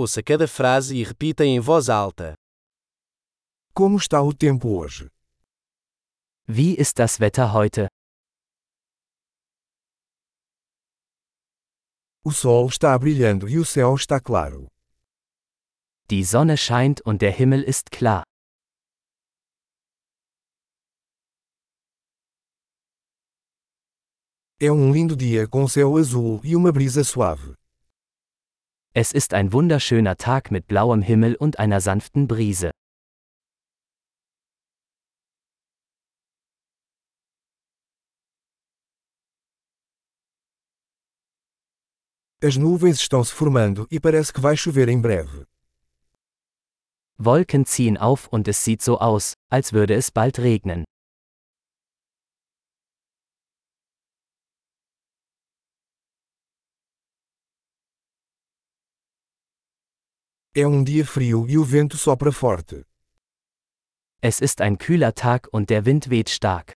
Ouça 0.00 0.22
cada 0.22 0.46
frase 0.46 0.94
e 0.94 1.02
repita 1.02 1.44
em 1.44 1.58
voz 1.58 1.88
alta. 1.88 2.34
Como 3.74 3.96
está 3.96 4.22
o 4.22 4.32
tempo 4.32 4.78
hoje? 4.78 5.08
Wie 6.46 6.76
ist 6.78 6.94
das 6.98 7.18
Wetter 7.18 7.52
heute? 7.52 7.88
O 12.24 12.30
sol 12.30 12.68
está 12.68 12.96
brilhando 12.96 13.48
e 13.48 13.58
o 13.58 13.64
céu 13.64 13.96
está 13.96 14.20
claro. 14.20 14.68
Die 16.08 16.24
Sonne 16.24 16.56
scheint 16.56 17.00
und 17.04 17.18
der 17.18 17.32
Himmel 17.36 17.68
ist 17.68 17.90
klar. 17.90 18.22
É 24.60 24.70
um 24.70 24.92
lindo 24.92 25.16
dia 25.16 25.48
com 25.48 25.66
céu 25.66 25.96
azul 25.96 26.40
e 26.44 26.54
uma 26.54 26.70
brisa 26.70 27.02
suave. 27.02 27.57
Es 29.00 29.12
ist 29.12 29.32
ein 29.32 29.52
wunderschöner 29.52 30.16
Tag 30.16 30.50
mit 30.50 30.66
blauem 30.66 31.02
Himmel 31.02 31.36
und 31.36 31.60
einer 31.60 31.80
sanften 31.80 32.26
Brise. 32.26 32.72
As 42.42 42.56
nuvens 42.56 42.98
estão 42.98 43.22
se 43.22 43.32
formando 43.32 43.86
e 43.88 44.00
parece 44.00 44.32
que 44.32 44.40
vai 44.40 44.56
chover 44.56 44.88
em 44.88 45.00
breve. 45.00 45.46
Wolken 47.18 47.66
ziehen 47.66 47.98
auf 47.98 48.26
und 48.32 48.48
es 48.48 48.64
sieht 48.64 48.82
so 48.82 48.98
aus, 48.98 49.34
als 49.48 49.72
würde 49.72 49.94
es 49.94 50.10
bald 50.10 50.40
regnen. 50.40 50.82
É 60.60 60.66
um 60.66 60.82
dia 60.82 61.06
frio 61.06 61.48
e 61.48 61.56
o 61.56 61.64
vento 61.64 61.96
sopra 61.96 62.32
forte. 62.32 62.84
Es 64.20 64.40
ist 64.40 64.60
ein 64.60 64.76
kühler 64.76 65.14
Tag 65.14 65.48
und 65.52 65.70
der 65.70 65.86
Wind 65.86 66.10
weht 66.10 66.28
stark. 66.28 66.72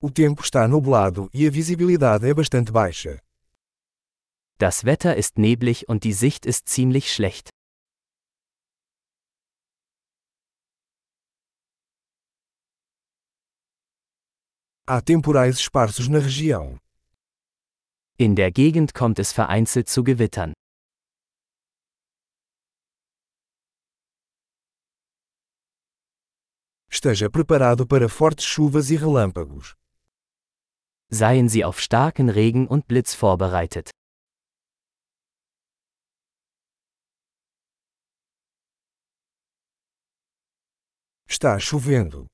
O 0.00 0.08
tempo 0.12 0.42
está 0.42 0.68
nublado 0.68 1.28
e 1.34 1.44
a 1.44 1.50
visibilidade 1.50 2.28
é 2.30 2.32
bastante 2.32 2.70
baixa. 2.70 3.20
Das 4.56 4.84
Wetter 4.84 5.16
ist 5.16 5.36
neblig 5.36 5.88
und 5.88 6.04
die 6.04 6.12
Sicht 6.12 6.46
ist 6.46 6.68
ziemlich 6.68 7.12
schlecht. 7.12 7.48
Há 14.86 15.00
temporais 15.00 15.58
esparsos 15.58 16.06
na 16.06 16.20
região. 16.20 16.78
In 18.20 18.36
der 18.36 18.52
Gegend 18.52 18.92
kommt 18.92 19.18
es 19.18 19.32
vereinzelt 19.32 19.88
zu 19.88 20.04
Gewittern. 20.04 20.52
Esteja 26.90 27.30
preparado 27.30 27.86
para 27.86 28.10
fortes 28.10 28.44
chuvas 28.44 28.90
e 28.90 28.96
relâmpagos. 28.96 29.74
Seien 31.10 31.48
Sie 31.48 31.64
auf 31.64 31.80
starken 31.80 32.28
Regen 32.28 32.68
und 32.68 32.86
Blitz 32.86 33.14
vorbereitet. 33.14 33.90
Está 41.26 41.58
chovendo. 41.58 42.26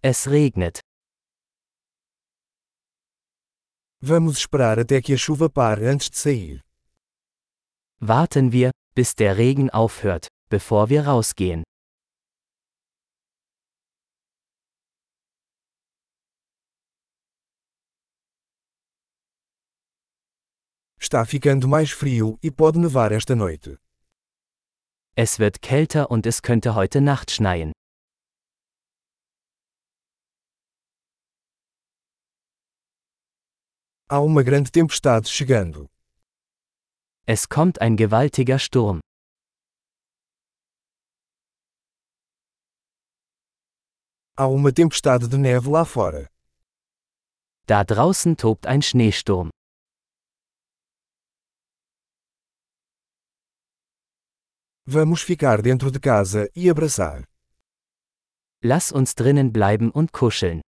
Es 0.00 0.28
regnet. 0.28 0.80
Vamos 4.02 4.38
esperar 4.38 4.78
até 4.78 5.02
que 5.02 5.12
a 5.12 5.18
chuva 5.18 5.50
pare 5.50 5.86
antes 5.86 6.08
de 6.08 6.16
sair. 6.16 6.64
Warten 8.00 8.50
wir, 8.50 8.70
bis 8.94 9.14
der 9.14 9.36
Regen 9.36 9.68
aufhört, 9.68 10.28
bevor 10.48 10.88
wir 10.88 11.06
rausgehen. 11.06 11.62
Está 20.98 21.26
ficando 21.26 21.68
mais 21.68 21.90
frio 21.90 22.38
e 22.42 22.50
pode 22.50 22.78
nevar 22.78 23.12
esta 23.12 23.36
noite. 23.36 23.78
Es 25.14 25.38
wird 25.38 25.60
kälter 25.60 26.10
und 26.10 26.24
es 26.24 26.40
könnte 26.40 26.74
heute 26.74 27.02
Nacht 27.02 27.30
schneien. 27.30 27.72
Há 34.12 34.18
uma 34.18 34.42
grande 34.42 34.72
tempestade 34.72 35.28
chegando. 35.28 35.88
Es 37.28 37.48
kommt 37.48 37.80
ein 37.80 37.94
gewaltiger 37.94 38.58
Sturm. 38.58 38.98
Há 44.36 44.48
uma 44.48 44.72
tempestade 44.72 45.28
de 45.28 45.38
neve 45.38 45.70
lá 45.70 45.84
fora. 45.84 46.26
Da 47.68 47.84
draußen 47.84 48.36
tobt 48.36 48.66
ein 48.66 48.82
Schneesturm. 48.82 49.48
Vamos 54.86 55.22
ficar 55.22 55.62
dentro 55.62 55.88
de 55.88 56.00
casa 56.00 56.50
e 56.56 56.68
abraçar. 56.68 57.22
Lass 58.60 58.90
uns 58.90 59.14
drinnen 59.14 59.52
bleiben 59.52 59.92
und 59.92 60.10
kuscheln. 60.12 60.62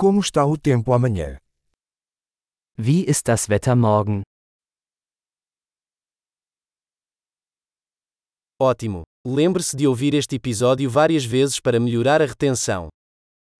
Como 0.00 0.20
está 0.20 0.46
o 0.46 0.56
tempo 0.56 0.92
amanhã? 0.92 1.38
Wie 2.78 3.04
ist 3.10 3.26
das 3.26 3.48
Wetter 3.48 3.74
morgen? 3.74 4.22
Ótimo! 8.60 9.02
Lembre-se 9.26 9.76
de 9.76 9.88
ouvir 9.88 10.14
este 10.14 10.36
episódio 10.36 10.88
várias 10.88 11.24
vezes 11.24 11.58
para 11.58 11.80
melhorar 11.80 12.22
a 12.22 12.26
retenção. 12.26 12.88